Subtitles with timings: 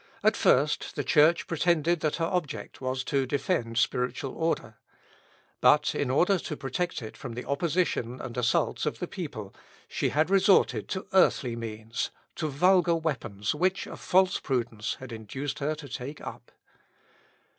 [0.23, 4.77] At first the Church pretended that her object was to defend spiritual order.
[5.59, 9.53] But in order to protect it from the opposition and assaults of the people,
[9.87, 15.59] she had resorted to earthly means, to vulgar weapons, which a false prudence had induced
[15.59, 16.51] her to take up.